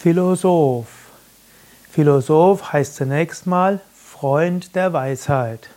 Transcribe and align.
Philosoph. 0.00 0.86
Philosoph 1.90 2.72
heißt 2.72 2.94
zunächst 2.94 3.48
mal 3.48 3.80
Freund 3.92 4.76
der 4.76 4.92
Weisheit. 4.92 5.70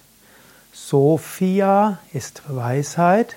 Sophia 0.71 1.97
ist 2.13 2.43
Weisheit. 2.47 3.35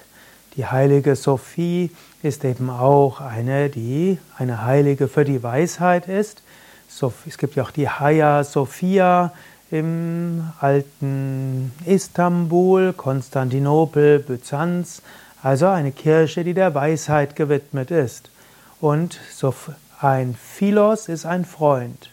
Die 0.57 0.67
heilige 0.67 1.17
Sophie 1.17 1.91
ist 2.23 2.45
eben 2.45 2.69
auch 2.69 3.23
eine, 3.23 3.71
die 3.71 4.19
eine 4.37 4.63
Heilige 4.63 5.09
für 5.09 5.25
die 5.25 5.43
Weisheit 5.43 6.07
ist. 6.07 6.43
Es 7.27 7.39
gibt 7.39 7.57
ja 7.57 7.63
auch 7.63 7.71
die 7.71 7.89
Hagia 7.89 8.45
Sophia 8.45 9.33
im 9.71 10.51
alten 10.61 11.73
Istanbul, 11.87 12.93
Konstantinopel, 12.93 14.19
Byzanz, 14.19 15.01
also 15.43 15.67
eine 15.67 15.93
Kirche, 15.93 16.45
die 16.45 16.53
der 16.53 16.75
Weisheit 16.75 17.37
gewidmet 17.37 17.91
ist. 17.91 18.29
Und 18.83 19.19
ein 20.05 20.35
Philos 20.35 21.09
ist 21.09 21.25
ein 21.25 21.47
Freund. 21.47 22.11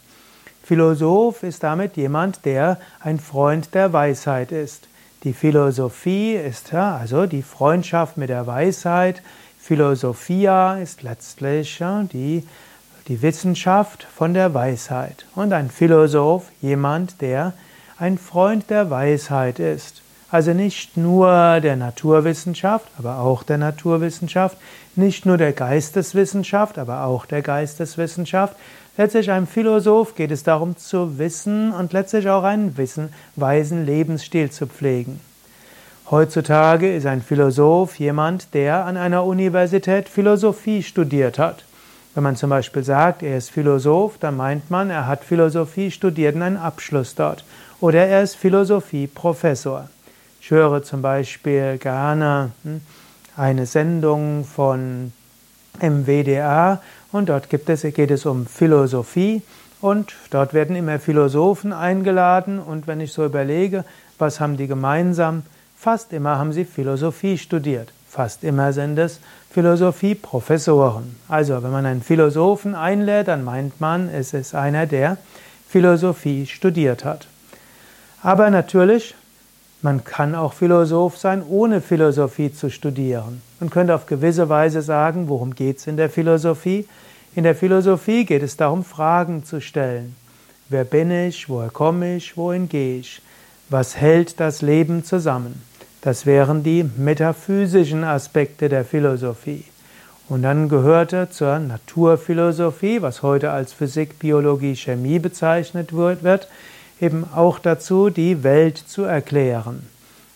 Philosoph 0.64 1.44
ist 1.44 1.62
damit 1.62 1.98
jemand, 1.98 2.46
der 2.46 2.80
ein 3.02 3.20
Freund 3.20 3.74
der 3.74 3.92
Weisheit 3.92 4.54
ist. 4.54 4.88
Die 5.26 5.34
Philosophie 5.34 6.36
ist 6.36 6.72
ja, 6.72 6.96
also 6.96 7.26
die 7.26 7.42
Freundschaft 7.42 8.16
mit 8.16 8.30
der 8.30 8.48
Weisheit. 8.48 9.22
Philosophia 9.60 10.78
ist 10.78 11.04
letztlich 11.04 11.80
ja, 11.80 12.04
die, 12.04 12.48
die 13.10 13.22
Wissenschaft 13.22 14.08
von 14.16 14.34
der 14.34 14.54
Weisheit. 14.54 15.26
Und 15.36 15.52
ein 15.52 15.70
Philosoph, 15.70 16.46
jemand, 16.62 17.20
der 17.20 17.52
ein 17.98 18.18
Freund 18.18 18.70
der 18.70 18.90
Weisheit 18.90 19.60
ist. 19.60 20.02
Also 20.32 20.54
nicht 20.54 20.96
nur 20.96 21.60
der 21.60 21.76
Naturwissenschaft, 21.76 22.88
aber 22.98 23.20
auch 23.20 23.44
der 23.44 23.58
Naturwissenschaft, 23.58 24.58
nicht 24.96 25.26
nur 25.26 25.38
der 25.38 25.52
Geisteswissenschaft, 25.52 26.78
aber 26.78 27.04
auch 27.04 27.26
der 27.26 27.42
Geisteswissenschaft. 27.42 28.56
Letztlich 28.96 29.30
einem 29.30 29.46
Philosoph 29.46 30.16
geht 30.16 30.32
es 30.32 30.44
darum 30.44 30.78
zu 30.78 31.18
wissen 31.18 31.74
und 31.74 31.92
letztlich 31.92 32.30
auch 32.30 32.44
einen 32.44 32.78
wissen, 32.78 33.10
weisen 33.36 33.86
Lebensstil 33.86 34.50
zu 34.50 34.68
pflegen. 34.68 35.20
Heutzutage 36.10 36.94
ist 36.96 37.06
ein 37.06 37.22
Philosoph 37.22 38.00
jemand, 38.00 38.54
der 38.54 38.86
an 38.86 38.96
einer 38.96 39.26
Universität 39.26 40.08
Philosophie 40.08 40.82
studiert 40.82 41.40
hat. 41.40 41.66
Wenn 42.16 42.24
man 42.24 42.38
zum 42.38 42.50
Beispiel 42.50 42.84
sagt, 42.84 43.22
er 43.22 43.38
ist 43.38 43.52
Philosoph, 43.52 44.18
dann 44.18 44.38
meint 44.38 44.72
man, 44.72 44.90
er 44.90 45.08
hat 45.08 45.26
Philosophie 45.26 45.92
studiert 45.92 46.36
und 46.36 46.42
einen 46.42 46.58
Abschluss 46.58 47.16
dort. 47.16 47.44
Oder 47.82 48.08
er 48.08 48.24
ist 48.24 48.36
Philosophie-Professor. 48.36 49.90
Ich 50.44 50.50
höre 50.50 50.82
zum 50.82 51.04
Beispiel 51.04 51.78
gerne 51.78 52.50
hm, 52.64 52.82
eine 53.38 53.68
Sendung 53.68 54.44
von 54.44 55.14
MWDA 55.80 56.82
und 57.12 57.30
dort 57.30 57.48
gibt 57.52 57.70
es, 57.70 57.84
geht 57.84 58.10
es 58.10 58.26
um 58.26 58.48
Philosophie 58.48 59.44
und 59.82 60.16
dort 60.32 60.56
werden 60.56 60.76
immer 60.76 60.98
Philosophen 60.98 61.74
eingeladen 61.74 62.58
und 62.58 62.88
wenn 62.88 63.02
ich 63.02 63.14
so 63.14 63.24
überlege, 63.24 63.86
was 64.18 64.40
haben 64.40 64.58
die 64.58 64.66
gemeinsam? 64.66 65.44
Fast 65.78 66.12
immer 66.12 66.40
haben 66.40 66.54
sie 66.54 66.66
Philosophie 66.66 67.38
studiert. 67.38 67.94
Fast 68.10 68.44
immer 68.44 68.74
sind 68.74 68.98
es 68.98 69.20
Philosophieprofessoren. 69.52 71.18
Also, 71.28 71.62
wenn 71.62 71.72
man 71.72 71.86
einen 71.86 72.02
Philosophen 72.02 72.74
einlädt, 72.74 73.28
dann 73.28 73.44
meint 73.44 73.80
man, 73.80 74.10
es 74.10 74.34
ist 74.34 74.56
einer, 74.56 74.88
der 74.88 75.18
Philosophie 75.70 76.48
studiert 76.48 77.06
hat. 77.06 77.28
Aber 78.24 78.50
natürlich 78.50 79.14
man 79.82 80.04
kann 80.04 80.36
auch 80.36 80.54
Philosoph 80.54 81.18
sein, 81.18 81.44
ohne 81.48 81.82
Philosophie 81.82 82.54
zu 82.54 82.70
studieren. 82.70 83.42
Man 83.60 83.70
könnte 83.70 83.96
auf 83.96 84.06
gewisse 84.06 84.50
Weise 84.50 84.82
sagen, 84.82 85.28
worum 85.28 85.56
geht 85.56 85.78
es 85.78 85.88
in 85.88 85.98
der 85.98 86.10
Philosophie? 86.10 86.88
In 87.36 87.44
der 87.44 87.56
Philosophie 87.56 88.26
geht 88.26 88.44
es 88.44 88.58
darum, 88.58 88.84
Fragen 88.84 89.44
zu 89.44 89.62
stellen. 89.62 90.16
Wer 90.70 90.84
bin 90.84 91.12
ich? 91.12 91.50
Woher 91.50 91.70
komme 91.70 92.18
ich? 92.18 92.38
Wohin 92.38 92.70
gehe 92.70 93.00
ich? 93.00 93.22
Was 93.70 93.96
hält 93.98 94.40
das 94.40 94.62
Leben 94.62 95.04
zusammen? 95.04 95.62
Das 96.02 96.26
wären 96.26 96.64
die 96.64 96.84
metaphysischen 96.98 98.04
Aspekte 98.04 98.70
der 98.70 98.86
Philosophie. 98.86 99.66
Und 100.30 100.44
dann 100.44 100.70
gehörte 100.70 101.30
zur 101.30 101.60
Naturphilosophie, 101.60 103.02
was 103.02 103.22
heute 103.22 103.52
als 103.52 103.74
Physik, 103.74 104.18
Biologie, 104.18 104.76
Chemie 104.76 105.20
bezeichnet 105.20 105.94
wird, 105.94 106.48
eben 107.02 107.26
auch 107.36 107.60
dazu, 107.60 108.10
die 108.10 108.44
Welt 108.44 108.78
zu 108.78 109.04
erklären. 109.04 109.88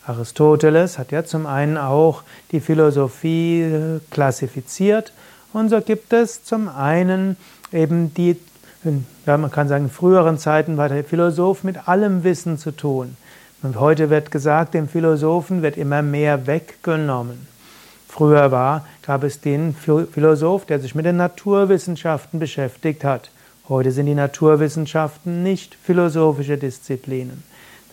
Aristoteles 0.05 0.97
hat 0.97 1.11
ja 1.11 1.23
zum 1.23 1.45
einen 1.45 1.77
auch 1.77 2.23
die 2.51 2.59
Philosophie 2.59 3.61
äh, 3.61 3.99
klassifiziert 4.11 5.13
und 5.53 5.69
so 5.69 5.79
gibt 5.79 6.11
es 6.11 6.43
zum 6.43 6.67
einen 6.67 7.37
eben 7.71 8.13
die, 8.13 8.37
ja, 9.25 9.37
man 9.37 9.51
kann 9.51 9.67
sagen, 9.67 9.85
in 9.85 9.89
früheren 9.89 10.37
Zeiten 10.37 10.77
war 10.77 10.89
der 10.89 11.03
Philosoph 11.03 11.63
mit 11.63 11.87
allem 11.87 12.23
Wissen 12.23 12.57
zu 12.57 12.71
tun. 12.71 13.15
Und 13.63 13.79
heute 13.79 14.09
wird 14.09 14.31
gesagt, 14.31 14.73
dem 14.73 14.87
Philosophen 14.87 15.61
wird 15.61 15.77
immer 15.77 16.01
mehr 16.01 16.45
weggenommen. 16.45 17.47
Früher 18.07 18.51
war, 18.51 18.85
gab 19.01 19.23
es 19.23 19.41
den 19.41 19.75
Philosoph, 19.75 20.65
der 20.65 20.79
sich 20.79 20.93
mit 20.93 21.05
den 21.05 21.17
Naturwissenschaften 21.17 22.39
beschäftigt 22.39 23.03
hat. 23.03 23.29
Heute 23.67 23.91
sind 23.91 24.05
die 24.05 24.13
Naturwissenschaften 24.13 25.41
nicht 25.41 25.73
philosophische 25.73 26.55
Disziplinen. 26.55 27.43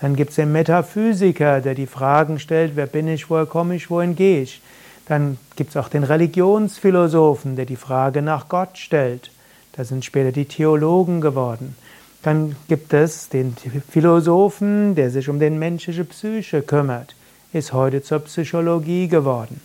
Dann 0.03 0.17
gibt 0.17 0.31
es 0.31 0.37
den 0.37 0.53
Metaphysiker, 0.53 1.63
der 1.63 1.75
die 1.75 1.87
Fragen 1.87 2.39
stellt, 2.39 2.73
wer 2.77 2.87
bin 2.87 3.09
ich, 3.09 3.31
woher 3.31 3.47
komme 3.47 3.77
ich, 3.77 3.89
wohin 3.89 4.15
gehe 4.15 4.43
ich. 4.43 4.61
Dann 5.09 5.39
gibt 5.57 5.71
es 5.71 5.79
auch 5.79 5.89
den 5.89 6.05
Religionsphilosophen, 6.05 7.57
der 7.57 7.65
die 7.65 7.77
Frage 7.77 8.21
nach 8.21 8.51
Gott 8.51 8.77
stellt. 8.77 9.31
Da 9.73 9.85
sind 9.85 10.05
später 10.05 10.31
die 10.31 10.45
Theologen 10.45 11.23
geworden. 11.23 11.75
Dann 12.23 12.55
gibt 12.69 12.93
es 12.93 13.31
den 13.31 13.57
Philosophen, 13.89 14.95
der 14.95 15.11
sich 15.11 15.31
um 15.31 15.41
den 15.41 15.59
menschliche 15.59 16.05
Psyche 16.05 16.61
kümmert, 16.61 17.15
ist 17.55 17.73
heute 17.73 18.03
zur 18.03 18.19
Psychologie 18.19 19.09
geworden. 19.09 19.63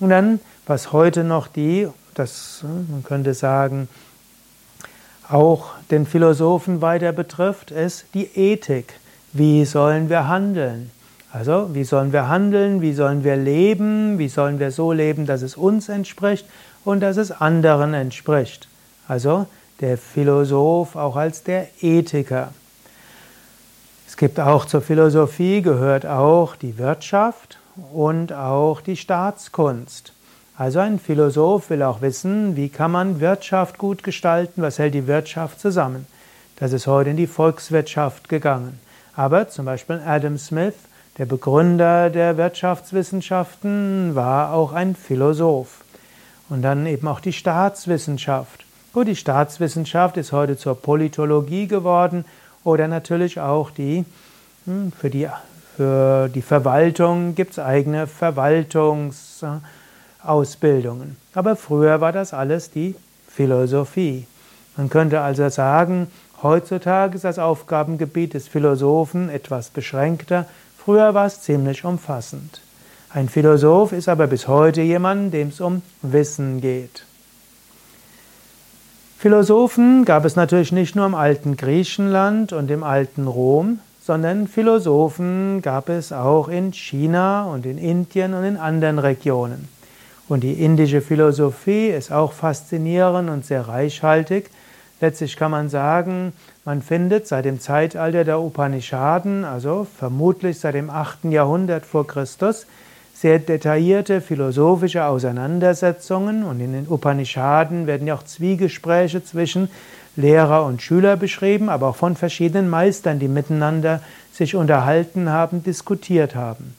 Und 0.00 0.10
dann, 0.10 0.40
was 0.66 0.92
heute 0.92 1.22
noch 1.22 1.46
die, 1.46 1.86
das, 2.14 2.64
man 2.90 3.04
könnte 3.04 3.34
sagen, 3.34 3.88
auch 5.30 5.70
den 5.90 6.06
Philosophen 6.06 6.80
weiter 6.80 7.12
betrifft, 7.12 7.70
ist 7.70 8.06
die 8.14 8.26
Ethik. 8.36 8.94
Wie 9.32 9.64
sollen 9.64 10.08
wir 10.08 10.28
handeln? 10.28 10.90
Also, 11.32 11.74
wie 11.74 11.84
sollen 11.84 12.12
wir 12.12 12.28
handeln? 12.28 12.80
Wie 12.80 12.94
sollen 12.94 13.22
wir 13.22 13.36
leben? 13.36 14.18
Wie 14.18 14.28
sollen 14.28 14.58
wir 14.58 14.70
so 14.70 14.92
leben, 14.92 15.26
dass 15.26 15.42
es 15.42 15.56
uns 15.56 15.88
entspricht 15.88 16.46
und 16.84 17.00
dass 17.00 17.18
es 17.18 17.30
anderen 17.30 17.92
entspricht? 17.92 18.68
Also, 19.06 19.46
der 19.80 19.98
Philosoph 19.98 20.96
auch 20.96 21.16
als 21.16 21.42
der 21.42 21.68
Ethiker. 21.82 22.52
Es 24.06 24.16
gibt 24.16 24.40
auch 24.40 24.64
zur 24.64 24.80
Philosophie 24.80 25.62
gehört 25.62 26.06
auch 26.06 26.56
die 26.56 26.78
Wirtschaft 26.78 27.58
und 27.92 28.32
auch 28.32 28.80
die 28.80 28.96
Staatskunst. 28.96 30.12
Also 30.58 30.80
ein 30.80 30.98
Philosoph 30.98 31.70
will 31.70 31.84
auch 31.84 32.00
wissen, 32.00 32.56
wie 32.56 32.68
kann 32.68 32.90
man 32.90 33.20
Wirtschaft 33.20 33.78
gut 33.78 34.02
gestalten, 34.02 34.60
was 34.60 34.80
hält 34.80 34.92
die 34.92 35.06
Wirtschaft 35.06 35.60
zusammen. 35.60 36.04
Das 36.56 36.72
ist 36.72 36.88
heute 36.88 37.10
in 37.10 37.16
die 37.16 37.28
Volkswirtschaft 37.28 38.28
gegangen. 38.28 38.80
Aber 39.14 39.48
zum 39.48 39.66
Beispiel 39.66 40.02
Adam 40.04 40.36
Smith, 40.36 40.74
der 41.16 41.26
Begründer 41.26 42.10
der 42.10 42.36
Wirtschaftswissenschaften, 42.36 44.16
war 44.16 44.52
auch 44.52 44.72
ein 44.72 44.96
Philosoph. 44.96 45.84
Und 46.48 46.62
dann 46.62 46.86
eben 46.86 47.06
auch 47.06 47.20
die 47.20 47.32
Staatswissenschaft. 47.32 48.64
Gut, 48.92 49.06
die 49.06 49.14
Staatswissenschaft 49.14 50.16
ist 50.16 50.32
heute 50.32 50.56
zur 50.56 50.74
Politologie 50.74 51.68
geworden 51.68 52.24
oder 52.64 52.88
natürlich 52.88 53.38
auch 53.38 53.70
die, 53.70 54.04
hm, 54.64 54.90
für 54.90 55.08
die, 55.08 55.28
für 55.76 56.28
die 56.28 56.42
Verwaltung 56.42 57.36
gibt 57.36 57.52
es 57.52 57.58
eigene 57.60 58.08
Verwaltungs- 58.08 59.44
Ausbildungen. 60.28 61.16
Aber 61.34 61.56
früher 61.56 62.00
war 62.00 62.12
das 62.12 62.34
alles 62.34 62.70
die 62.70 62.94
Philosophie. 63.28 64.26
Man 64.76 64.90
könnte 64.90 65.20
also 65.20 65.48
sagen, 65.48 66.08
heutzutage 66.42 67.16
ist 67.16 67.24
das 67.24 67.38
Aufgabengebiet 67.38 68.34
des 68.34 68.48
Philosophen 68.48 69.28
etwas 69.28 69.70
beschränkter, 69.70 70.46
früher 70.76 71.14
war 71.14 71.26
es 71.26 71.42
ziemlich 71.42 71.84
umfassend. 71.84 72.60
Ein 73.10 73.28
Philosoph 73.28 73.92
ist 73.92 74.08
aber 74.08 74.26
bis 74.26 74.48
heute 74.48 74.82
jemand, 74.82 75.32
dem 75.32 75.48
es 75.48 75.60
um 75.60 75.82
Wissen 76.02 76.60
geht. 76.60 77.04
Philosophen 79.18 80.04
gab 80.04 80.24
es 80.24 80.36
natürlich 80.36 80.70
nicht 80.70 80.94
nur 80.94 81.06
im 81.06 81.14
alten 81.14 81.56
Griechenland 81.56 82.52
und 82.52 82.70
im 82.70 82.84
alten 82.84 83.26
Rom, 83.26 83.80
sondern 84.00 84.46
Philosophen 84.46 85.60
gab 85.60 85.88
es 85.88 86.12
auch 86.12 86.48
in 86.48 86.72
China 86.72 87.44
und 87.44 87.66
in 87.66 87.78
Indien 87.78 88.32
und 88.32 88.44
in 88.44 88.56
anderen 88.56 88.98
Regionen. 88.98 89.68
Und 90.28 90.44
die 90.44 90.62
indische 90.62 91.00
Philosophie 91.00 91.88
ist 91.88 92.12
auch 92.12 92.32
faszinierend 92.32 93.30
und 93.30 93.46
sehr 93.46 93.66
reichhaltig. 93.66 94.50
Letztlich 95.00 95.36
kann 95.36 95.50
man 95.50 95.68
sagen, 95.68 96.32
man 96.64 96.82
findet 96.82 97.26
seit 97.26 97.44
dem 97.44 97.60
Zeitalter 97.60 98.24
der 98.24 98.40
Upanishaden, 98.40 99.44
also 99.44 99.86
vermutlich 99.96 100.58
seit 100.58 100.74
dem 100.74 100.90
8. 100.90 101.24
Jahrhundert 101.24 101.86
vor 101.86 102.06
Christus, 102.06 102.66
sehr 103.14 103.38
detaillierte 103.38 104.20
philosophische 104.20 105.04
Auseinandersetzungen 105.04 106.44
und 106.44 106.60
in 106.60 106.72
den 106.72 106.88
Upanishaden 106.88 107.86
werden 107.86 108.06
ja 108.06 108.14
auch 108.14 108.24
Zwiegespräche 108.24 109.24
zwischen 109.24 109.70
Lehrer 110.14 110.64
und 110.66 110.82
Schüler 110.82 111.16
beschrieben, 111.16 111.68
aber 111.68 111.88
auch 111.88 111.96
von 111.96 112.16
verschiedenen 112.16 112.68
Meistern, 112.68 113.18
die 113.18 113.28
miteinander 113.28 114.02
sich 114.32 114.56
unterhalten 114.56 115.30
haben, 115.30 115.62
diskutiert 115.62 116.34
haben. 116.34 116.74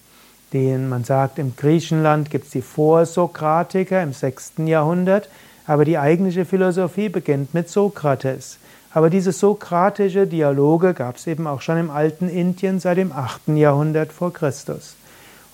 Den 0.54 0.90
man 0.90 1.04
sagt, 1.04 1.40
im 1.40 1.56
Griechenland 1.56 2.32
gibt 2.32 2.46
es 2.46 2.52
die 2.52 2.62
Vorsokratiker 2.62 4.02
im 4.02 4.14
6. 4.14 4.54
Jahrhundert, 4.66 5.30
aber 5.68 5.86
die 5.86 5.98
eigentliche 5.98 6.46
Philosophie 6.46 7.10
beginnt 7.10 7.54
mit 7.54 7.70
Sokrates. 7.70 8.58
Aber 8.92 9.10
diese 9.10 9.32
sokratische 9.32 10.26
Dialoge 10.26 10.94
gab 10.94 11.18
es 11.18 11.28
eben 11.28 11.46
auch 11.46 11.62
schon 11.62 11.78
im 11.78 11.92
alten 11.92 12.28
Indien 12.28 12.80
seit 12.80 12.98
dem 12.98 13.12
8. 13.12 13.50
Jahrhundert 13.50 14.12
vor 14.12 14.34
Christus. 14.34 14.96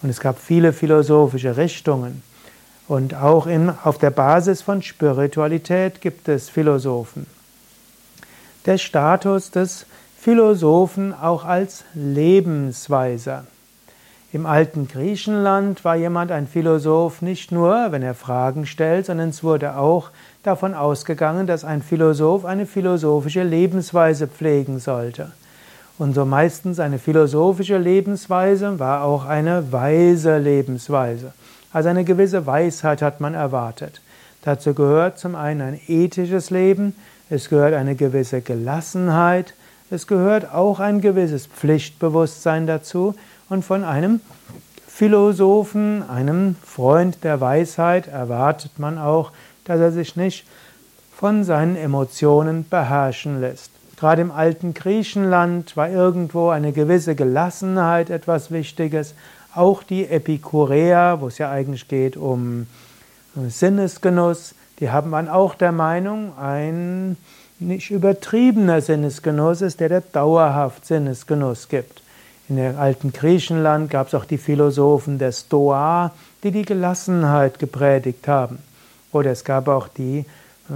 Und 0.02 0.10
es 0.10 0.22
gab 0.22 0.40
viele 0.40 0.72
philosophische 0.72 1.58
Richtungen. 1.58 2.24
Und 2.88 3.16
auch 3.16 3.48
in, 3.48 3.70
auf 3.70 3.98
der 3.98 4.12
Basis 4.12 4.62
von 4.62 4.82
Spiritualität 4.82 6.00
gibt 6.00 6.30
es 6.30 6.50
Philosophen 6.50 7.26
der 8.66 8.78
Status 8.78 9.52
des 9.52 9.86
Philosophen 10.20 11.14
auch 11.14 11.46
als 11.46 11.84
Lebensweiser. 11.94 13.46
Im 14.36 14.46
alten 14.46 14.90
Griechenland 14.90 15.86
war 15.86 15.96
jemand 15.96 16.30
ein 16.30 16.46
Philosoph 16.46 17.22
nicht 17.22 17.54
nur, 17.54 17.94
wenn 17.94 18.04
er 18.04 18.14
Fragen 18.14 18.66
stellt, 18.66 19.06
sondern 19.06 19.30
es 19.30 19.46
wurde 19.46 19.78
auch 19.78 20.10
davon 20.44 20.74
ausgegangen, 20.74 21.48
dass 21.48 21.64
ein 21.64 21.82
Philosoph 21.82 22.44
eine 22.44 22.66
philosophische 22.66 23.44
Lebensweise 23.44 24.28
pflegen 24.28 24.80
sollte. 24.80 25.32
Und 25.98 26.16
so 26.16 26.26
meistens 26.26 26.82
eine 26.82 27.00
philosophische 27.00 27.78
Lebensweise 27.78 28.78
war 28.78 29.06
auch 29.06 29.24
eine 29.24 29.72
weise 29.72 30.38
Lebensweise. 30.38 31.32
Also 31.72 31.88
eine 31.88 32.04
gewisse 32.04 32.46
Weisheit 32.46 33.02
hat 33.02 33.22
man 33.22 33.36
erwartet. 33.36 34.02
Dazu 34.42 34.74
gehört 34.74 35.18
zum 35.18 35.36
einen 35.36 35.62
ein 35.62 35.80
ethisches 35.88 36.50
Leben, 36.50 36.94
es 37.30 37.48
gehört 37.48 37.74
eine 37.74 37.96
gewisse 37.96 38.42
Gelassenheit, 38.42 39.54
es 39.90 40.08
gehört 40.08 40.54
auch 40.54 40.82
ein 40.82 41.00
gewisses 41.00 41.46
Pflichtbewusstsein 41.46 42.68
dazu 42.68 43.16
und 43.50 43.64
von 43.64 43.84
einem 43.84 44.22
Philosophen, 44.88 46.04
einem 46.04 46.56
Freund 46.64 47.24
der 47.24 47.42
Weisheit 47.42 48.08
erwartet 48.08 48.80
man 48.80 48.98
auch, 48.98 49.32
dass 49.66 49.80
er 49.80 49.92
sich 49.92 50.16
nicht 50.16 50.46
von 51.16 51.44
seinen 51.44 51.76
Emotionen 51.76 52.68
beherrschen 52.68 53.42
lässt. 53.42 53.72
Gerade 53.98 54.22
im 54.22 54.32
alten 54.32 54.74
Griechenland 54.74 55.78
war 55.78 55.90
irgendwo 55.90 56.50
eine 56.50 56.72
gewisse 56.72 57.16
Gelassenheit 57.16 58.10
etwas 58.10 58.52
Wichtiges. 58.52 59.16
Auch 59.54 59.84
die 59.84 60.08
Epikureer, 60.08 61.22
wo 61.22 61.28
es 61.28 61.38
ja 61.38 61.50
eigentlich 61.50 61.88
geht 61.88 62.18
um 62.18 62.68
Sinnesgenuss, 63.36 64.56
die 64.80 64.90
haben 64.90 65.10
man 65.10 65.30
auch 65.30 65.56
der 65.56 65.72
Meinung, 65.72 66.38
ein 66.38 67.18
nicht 67.60 67.92
übertriebener 67.92 68.82
Sinnesgenuss 68.82 69.62
ist, 69.62 69.80
der 69.80 69.90
der 69.90 70.02
dauerhaft 70.02 70.86
Sinnesgenuss 70.86 71.70
gibt. 71.70 72.02
In 72.48 72.58
der 72.58 72.78
alten 72.78 73.12
Griechenland 73.12 73.90
gab 73.90 74.08
es 74.08 74.14
auch 74.14 74.26
die 74.26 74.38
Philosophen 74.38 75.18
der 75.18 75.32
Stoa, 75.32 76.12
die 76.44 76.52
die 76.52 76.62
Gelassenheit 76.62 77.58
gepredigt 77.58 78.28
haben. 78.28 78.60
Oder 79.12 79.32
es 79.32 79.44
gab 79.44 79.68
auch 79.68 79.88
die 79.88 80.20
äh, 80.20 80.74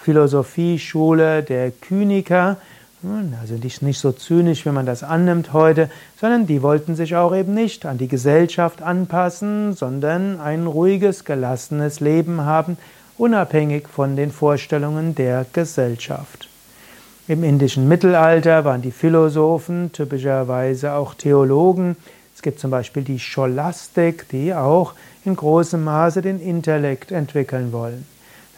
Philosophieschule 0.00 1.44
der 1.44 1.70
Kyniker, 1.70 2.56
hm, 3.02 3.34
also 3.40 3.54
nicht, 3.54 3.82
nicht 3.82 4.00
so 4.00 4.10
zynisch, 4.10 4.66
wie 4.66 4.70
man 4.70 4.86
das 4.86 5.04
annimmt 5.04 5.52
heute, 5.52 5.90
sondern 6.20 6.46
die 6.46 6.62
wollten 6.62 6.96
sich 6.96 7.14
auch 7.14 7.34
eben 7.34 7.54
nicht 7.54 7.86
an 7.86 7.98
die 7.98 8.08
Gesellschaft 8.08 8.82
anpassen, 8.82 9.74
sondern 9.74 10.40
ein 10.40 10.66
ruhiges, 10.66 11.24
gelassenes 11.24 12.00
Leben 12.00 12.40
haben, 12.40 12.78
unabhängig 13.16 13.88
von 13.88 14.16
den 14.16 14.32
Vorstellungen 14.32 15.14
der 15.14 15.46
Gesellschaft. 15.52 16.48
Im 17.32 17.44
indischen 17.44 17.88
Mittelalter 17.88 18.66
waren 18.66 18.82
die 18.82 18.90
Philosophen 18.90 19.90
typischerweise 19.90 20.92
auch 20.92 21.14
Theologen. 21.14 21.96
Es 22.34 22.42
gibt 22.42 22.60
zum 22.60 22.70
Beispiel 22.70 23.04
die 23.04 23.18
Scholastik, 23.18 24.28
die 24.28 24.52
auch 24.52 24.92
in 25.24 25.34
großem 25.34 25.82
Maße 25.82 26.20
den 26.20 26.38
Intellekt 26.38 27.10
entwickeln 27.10 27.72
wollen. 27.72 28.06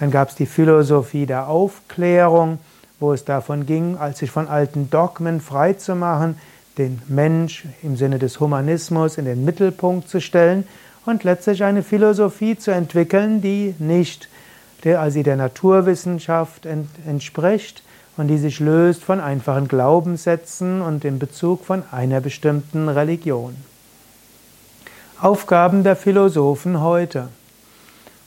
Dann 0.00 0.10
gab 0.10 0.30
es 0.30 0.34
die 0.34 0.46
Philosophie 0.46 1.24
der 1.24 1.46
Aufklärung, 1.46 2.58
wo 2.98 3.12
es 3.12 3.24
davon 3.24 3.64
ging, 3.64 3.96
als 3.96 4.18
sich 4.18 4.32
von 4.32 4.48
alten 4.48 4.90
Dogmen 4.90 5.40
freizumachen, 5.40 6.36
den 6.76 7.00
Mensch 7.06 7.66
im 7.84 7.94
Sinne 7.96 8.18
des 8.18 8.40
Humanismus 8.40 9.18
in 9.18 9.24
den 9.24 9.44
Mittelpunkt 9.44 10.08
zu 10.08 10.20
stellen 10.20 10.66
und 11.06 11.22
letztlich 11.22 11.62
eine 11.62 11.84
Philosophie 11.84 12.58
zu 12.58 12.72
entwickeln, 12.72 13.40
die 13.40 13.76
nicht 13.78 14.28
der 14.82 15.00
also 15.00 15.22
der 15.22 15.36
Naturwissenschaft 15.36 16.66
entspricht 17.06 17.84
und 18.16 18.28
die 18.28 18.38
sich 18.38 18.60
löst 18.60 19.02
von 19.02 19.20
einfachen 19.20 19.68
Glaubenssätzen 19.68 20.80
und 20.80 21.04
dem 21.04 21.18
Bezug 21.18 21.64
von 21.64 21.82
einer 21.90 22.20
bestimmten 22.20 22.88
Religion. 22.88 23.56
Aufgaben 25.20 25.84
der 25.84 25.96
Philosophen 25.96 26.80
heute. 26.80 27.28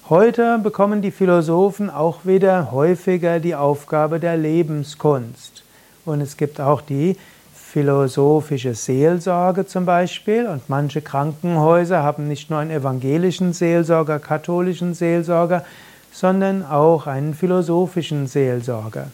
Heute 0.10 0.58
bekommen 0.60 1.02
die 1.02 1.12
Philosophen 1.12 1.90
auch 1.90 2.20
wieder 2.24 2.72
häufiger 2.72 3.40
die 3.40 3.56
Aufgabe 3.56 4.20
der 4.20 4.38
Lebenskunst. 4.38 5.64
Und 6.06 6.22
es 6.22 6.38
gibt 6.38 6.62
auch 6.62 6.82
die 6.82 7.18
philosophische 7.54 8.74
Seelsorge 8.74 9.68
zum 9.68 9.86
Beispiel. 9.86 10.48
Und 10.48 10.70
manche 10.70 11.02
Krankenhäuser 11.02 12.02
haben 12.02 12.28
nicht 12.28 12.50
nur 12.50 12.60
einen 12.60 12.72
evangelischen 12.72 13.52
Seelsorger, 13.52 14.20
katholischen 14.20 14.94
Seelsorger, 14.94 15.66
sondern 16.14 16.66
auch 16.66 17.06
einen 17.06 17.34
philosophischen 17.34 18.28
Seelsorger. 18.28 19.10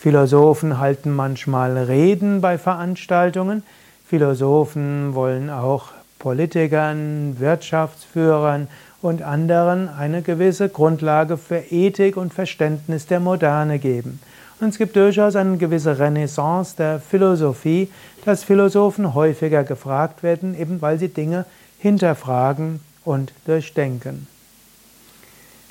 Philosophen 0.00 0.78
halten 0.78 1.14
manchmal 1.14 1.76
Reden 1.76 2.40
bei 2.40 2.56
Veranstaltungen. 2.56 3.62
Philosophen 4.08 5.14
wollen 5.14 5.50
auch 5.50 5.88
Politikern, 6.18 7.38
Wirtschaftsführern 7.38 8.68
und 9.02 9.20
anderen 9.20 9.90
eine 9.90 10.22
gewisse 10.22 10.70
Grundlage 10.70 11.36
für 11.36 11.58
Ethik 11.70 12.16
und 12.16 12.32
Verständnis 12.32 13.08
der 13.08 13.20
Moderne 13.20 13.78
geben. 13.78 14.20
Und 14.58 14.70
es 14.70 14.78
gibt 14.78 14.96
durchaus 14.96 15.36
eine 15.36 15.58
gewisse 15.58 15.98
Renaissance 15.98 16.76
der 16.78 16.98
Philosophie, 16.98 17.90
dass 18.24 18.42
Philosophen 18.42 19.12
häufiger 19.12 19.64
gefragt 19.64 20.22
werden, 20.22 20.58
eben 20.58 20.80
weil 20.80 20.98
sie 20.98 21.08
Dinge 21.08 21.44
hinterfragen 21.78 22.80
und 23.04 23.34
durchdenken. 23.44 24.26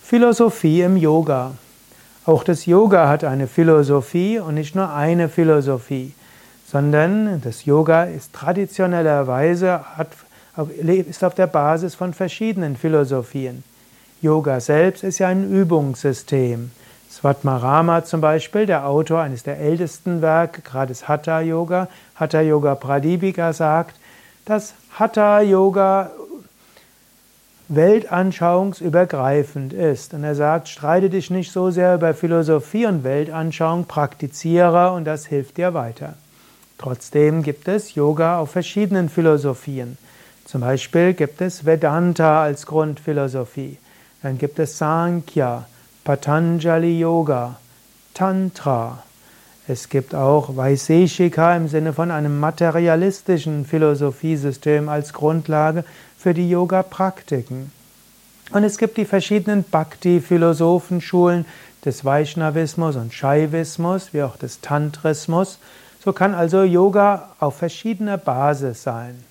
Philosophie 0.03 0.81
im 0.81 0.97
Yoga. 0.97 1.53
Auch 2.25 2.43
das 2.43 2.65
Yoga 2.65 3.07
hat 3.07 3.23
eine 3.23 3.47
Philosophie 3.47 4.39
und 4.39 4.55
nicht 4.55 4.75
nur 4.75 4.93
eine 4.93 5.29
Philosophie, 5.29 6.13
sondern 6.67 7.41
das 7.41 7.65
Yoga 7.65 8.03
ist 8.03 8.33
traditionellerweise 8.33 9.81
ist 11.07 11.23
auf 11.23 11.35
der 11.35 11.47
Basis 11.47 11.95
von 11.95 12.13
verschiedenen 12.13 12.75
Philosophien. 12.75 13.63
Yoga 14.21 14.59
selbst 14.59 15.03
ist 15.03 15.19
ja 15.19 15.29
ein 15.29 15.49
Übungssystem. 15.49 16.71
Svatmarama 17.09 18.03
zum 18.03 18.21
Beispiel, 18.21 18.65
der 18.65 18.85
Autor 18.85 19.21
eines 19.21 19.43
der 19.43 19.59
ältesten 19.59 20.21
Werke, 20.21 20.61
gerade 20.61 20.89
des 20.89 21.07
Hatha 21.07 21.39
Yoga, 21.39 21.87
Hatha 22.15 22.41
Yoga 22.41 22.75
Pradipika 22.75 23.53
sagt, 23.53 23.95
dass 24.45 24.73
Hatha 24.91 25.41
Yoga 25.41 26.11
weltanschauungsübergreifend 27.69 29.73
ist. 29.73 30.13
Und 30.13 30.23
er 30.23 30.35
sagt, 30.35 30.67
streite 30.67 31.09
dich 31.09 31.29
nicht 31.29 31.51
so 31.51 31.71
sehr 31.71 31.95
über 31.95 32.13
Philosophie 32.13 32.85
und 32.85 33.03
Weltanschauung, 33.03 33.85
praktiziere 33.85 34.91
und 34.91 35.05
das 35.05 35.27
hilft 35.27 35.57
dir 35.57 35.73
weiter. 35.73 36.15
Trotzdem 36.77 37.43
gibt 37.43 37.67
es 37.67 37.95
Yoga 37.95 38.39
auf 38.39 38.51
verschiedenen 38.51 39.09
Philosophien. 39.09 39.97
Zum 40.45 40.61
Beispiel 40.61 41.13
gibt 41.13 41.41
es 41.41 41.65
Vedanta 41.65 42.41
als 42.41 42.65
Grundphilosophie. 42.65 43.77
Dann 44.23 44.37
gibt 44.37 44.59
es 44.59 44.77
Sankhya, 44.77 45.67
Patanjali 46.03 46.99
Yoga, 46.99 47.57
Tantra. 48.13 49.03
Es 49.69 49.87
gibt 49.87 50.15
auch 50.15 50.57
Vaiseshika 50.57 51.55
im 51.55 51.67
Sinne 51.67 51.93
von 51.93 52.09
einem 52.09 52.39
materialistischen 52.39 53.65
Philosophiesystem 53.65 54.89
als 54.89 55.13
Grundlage 55.13 55.83
für 56.17 56.33
die 56.33 56.49
Yoga-Praktiken. 56.49 57.71
Und 58.51 58.63
es 58.63 58.79
gibt 58.79 58.97
die 58.97 59.05
verschiedenen 59.05 59.63
Bhakti-Philosophenschulen 59.63 61.45
des 61.85 62.03
Vaishnavismus 62.03 62.95
und 62.95 63.13
Shaivismus, 63.13 64.11
wie 64.11 64.23
auch 64.23 64.37
des 64.37 64.59
Tantrismus. 64.61 65.59
So 66.03 66.13
kann 66.13 66.33
also 66.33 66.63
Yoga 66.63 67.29
auf 67.39 67.57
verschiedener 67.57 68.17
Basis 68.17 68.81
sein. 68.81 69.23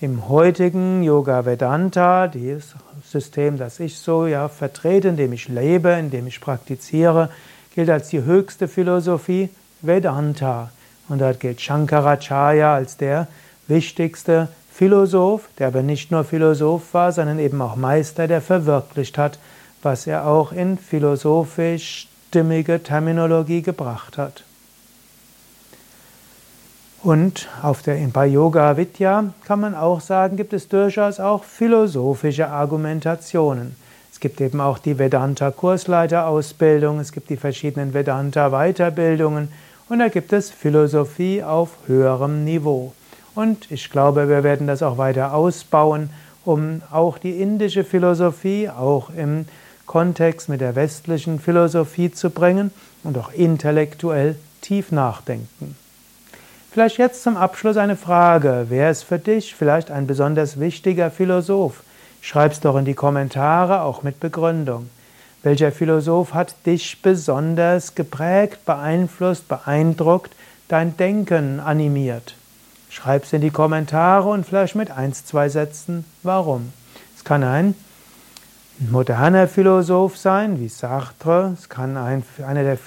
Im 0.00 0.30
heutigen 0.30 1.02
Yoga 1.02 1.44
Vedanta, 1.44 2.28
das 2.28 2.74
System, 3.06 3.58
das 3.58 3.78
ich 3.78 3.98
so 3.98 4.26
ja 4.26 4.48
vertrete, 4.48 5.08
in 5.08 5.18
dem 5.18 5.34
ich 5.34 5.48
lebe, 5.48 5.90
in 5.90 6.10
dem 6.10 6.26
ich 6.26 6.40
praktiziere, 6.40 7.28
gilt 7.74 7.90
als 7.90 8.08
die 8.08 8.22
höchste 8.22 8.68
Philosophie 8.68 9.50
Vedanta. 9.82 10.70
Und 11.08 11.20
dort 11.20 11.40
gilt 11.40 11.60
Shankaracharya 11.60 12.74
als 12.74 12.96
der 12.96 13.28
wichtigste 13.66 14.48
Philosoph, 14.72 15.48
der 15.58 15.68
aber 15.68 15.82
nicht 15.82 16.10
nur 16.10 16.24
Philosoph 16.24 16.94
war, 16.94 17.12
sondern 17.12 17.38
eben 17.38 17.60
auch 17.60 17.76
Meister, 17.76 18.26
der 18.26 18.40
verwirklicht 18.40 19.18
hat, 19.18 19.38
was 19.82 20.06
er 20.06 20.26
auch 20.26 20.52
in 20.52 20.78
philosophisch 20.78 22.08
stimmige 22.28 22.82
Terminologie 22.82 23.62
gebracht 23.62 24.18
hat. 24.18 24.42
Und 27.04 27.48
auf 27.62 27.82
der, 27.82 27.96
bei 28.08 28.26
Yoga 28.26 28.76
Vidya 28.76 29.32
kann 29.44 29.60
man 29.60 29.74
auch 29.74 30.00
sagen, 30.00 30.36
gibt 30.36 30.54
es 30.54 30.68
durchaus 30.68 31.20
auch 31.20 31.44
philosophische 31.44 32.48
Argumentationen. 32.48 33.76
Es 34.24 34.30
gibt 34.30 34.40
eben 34.40 34.62
auch 34.62 34.78
die 34.78 34.98
Vedanta 34.98 35.50
Kursleiterausbildung, 35.50 36.98
es 36.98 37.12
gibt 37.12 37.28
die 37.28 37.36
verschiedenen 37.36 37.92
Vedanta 37.92 38.48
Weiterbildungen 38.48 39.48
und 39.90 39.98
da 39.98 40.08
gibt 40.08 40.32
es 40.32 40.48
Philosophie 40.50 41.42
auf 41.42 41.76
höherem 41.86 42.42
Niveau. 42.42 42.94
Und 43.34 43.70
ich 43.70 43.90
glaube, 43.90 44.30
wir 44.30 44.42
werden 44.42 44.66
das 44.66 44.82
auch 44.82 44.96
weiter 44.96 45.34
ausbauen, 45.34 46.08
um 46.46 46.80
auch 46.90 47.18
die 47.18 47.38
indische 47.38 47.84
Philosophie 47.84 48.70
auch 48.70 49.10
im 49.14 49.44
Kontext 49.84 50.48
mit 50.48 50.62
der 50.62 50.74
westlichen 50.74 51.38
Philosophie 51.38 52.10
zu 52.10 52.30
bringen 52.30 52.70
und 53.02 53.18
auch 53.18 53.30
intellektuell 53.30 54.36
tief 54.62 54.90
nachdenken. 54.90 55.76
Vielleicht 56.70 56.96
jetzt 56.96 57.22
zum 57.24 57.36
Abschluss 57.36 57.76
eine 57.76 57.96
Frage. 57.96 58.68
Wer 58.70 58.90
ist 58.90 59.02
für 59.02 59.18
dich 59.18 59.54
vielleicht 59.54 59.90
ein 59.90 60.06
besonders 60.06 60.58
wichtiger 60.58 61.10
Philosoph? 61.10 61.82
Schreib's 62.24 62.60
doch 62.60 62.74
in 62.76 62.86
die 62.86 62.94
Kommentare, 62.94 63.82
auch 63.82 64.02
mit 64.02 64.18
Begründung. 64.18 64.88
Welcher 65.42 65.70
Philosoph 65.70 66.32
hat 66.32 66.54
dich 66.64 67.02
besonders 67.02 67.94
geprägt, 67.94 68.64
beeinflusst, 68.64 69.46
beeindruckt, 69.46 70.32
dein 70.68 70.96
Denken 70.96 71.60
animiert? 71.60 72.34
Schreib's 72.88 73.34
in 73.34 73.42
die 73.42 73.50
Kommentare 73.50 74.30
und 74.30 74.46
vielleicht 74.46 74.74
mit 74.74 74.90
eins, 74.90 75.26
zwei 75.26 75.50
Sätzen, 75.50 76.06
warum. 76.22 76.72
Es 77.14 77.24
kann 77.24 77.44
ein 77.44 77.74
moderner 78.78 79.46
Philosoph 79.46 80.16
sein, 80.16 80.58
wie 80.60 80.68
Sartre, 80.68 81.52
es 81.52 81.68
kann 81.68 81.98
ein, 81.98 82.22
einer 82.48 82.62
der 82.62 82.78